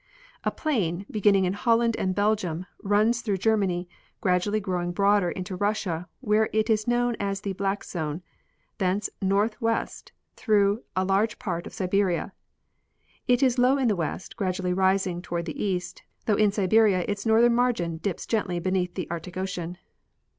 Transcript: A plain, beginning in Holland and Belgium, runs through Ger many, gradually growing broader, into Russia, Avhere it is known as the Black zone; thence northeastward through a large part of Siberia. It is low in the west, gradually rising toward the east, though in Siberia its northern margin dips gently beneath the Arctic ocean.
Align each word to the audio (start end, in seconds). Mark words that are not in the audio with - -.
A 0.43 0.49
plain, 0.49 1.05
beginning 1.11 1.45
in 1.45 1.53
Holland 1.53 1.95
and 1.95 2.15
Belgium, 2.15 2.65
runs 2.81 3.21
through 3.21 3.37
Ger 3.37 3.55
many, 3.55 3.87
gradually 4.19 4.59
growing 4.59 4.91
broader, 4.91 5.29
into 5.29 5.55
Russia, 5.55 6.09
Avhere 6.25 6.47
it 6.51 6.71
is 6.71 6.87
known 6.87 7.15
as 7.19 7.41
the 7.41 7.53
Black 7.53 7.83
zone; 7.83 8.23
thence 8.79 9.11
northeastward 9.21 10.11
through 10.35 10.81
a 10.95 11.05
large 11.05 11.37
part 11.37 11.67
of 11.67 11.73
Siberia. 11.75 12.33
It 13.27 13.43
is 13.43 13.59
low 13.59 13.77
in 13.77 13.89
the 13.89 13.95
west, 13.95 14.35
gradually 14.35 14.73
rising 14.73 15.21
toward 15.21 15.45
the 15.45 15.63
east, 15.63 16.01
though 16.25 16.33
in 16.33 16.51
Siberia 16.51 17.05
its 17.07 17.23
northern 17.23 17.53
margin 17.53 17.97
dips 17.97 18.25
gently 18.25 18.57
beneath 18.57 18.95
the 18.95 19.07
Arctic 19.11 19.37
ocean. 19.37 19.77